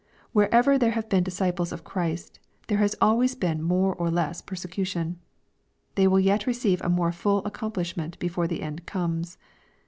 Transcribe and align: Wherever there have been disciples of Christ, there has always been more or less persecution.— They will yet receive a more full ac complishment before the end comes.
Wherever 0.33 0.79
there 0.79 0.93
have 0.97 1.09
been 1.09 1.23
disciples 1.23 1.71
of 1.71 1.83
Christ, 1.83 2.39
there 2.65 2.79
has 2.79 2.95
always 2.99 3.35
been 3.35 3.61
more 3.61 3.93
or 3.93 4.09
less 4.09 4.41
persecution.— 4.41 5.19
They 5.93 6.07
will 6.07 6.19
yet 6.19 6.47
receive 6.47 6.81
a 6.81 6.89
more 6.89 7.11
full 7.11 7.41
ac 7.45 7.51
complishment 7.53 8.17
before 8.17 8.47
the 8.47 8.63
end 8.63 8.87
comes. 8.87 9.37